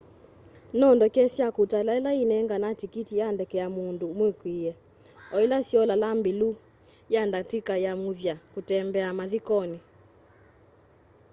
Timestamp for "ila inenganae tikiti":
1.99-3.13